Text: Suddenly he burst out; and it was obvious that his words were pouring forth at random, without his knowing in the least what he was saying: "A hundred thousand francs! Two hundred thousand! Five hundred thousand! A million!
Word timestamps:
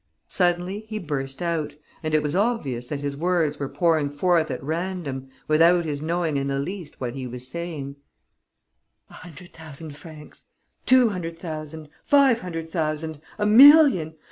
Suddenly 0.27 0.79
he 0.89 0.97
burst 0.97 1.43
out; 1.43 1.73
and 2.01 2.15
it 2.15 2.23
was 2.23 2.35
obvious 2.35 2.87
that 2.87 3.01
his 3.01 3.15
words 3.15 3.59
were 3.59 3.69
pouring 3.69 4.09
forth 4.09 4.49
at 4.49 4.63
random, 4.63 5.29
without 5.47 5.85
his 5.85 6.01
knowing 6.01 6.37
in 6.37 6.47
the 6.47 6.57
least 6.57 6.99
what 6.99 7.13
he 7.13 7.27
was 7.27 7.47
saying: 7.47 7.97
"A 9.11 9.13
hundred 9.13 9.53
thousand 9.53 9.95
francs! 9.95 10.45
Two 10.87 11.09
hundred 11.09 11.37
thousand! 11.37 11.87
Five 12.03 12.39
hundred 12.39 12.71
thousand! 12.71 13.21
A 13.37 13.45
million! 13.45 14.15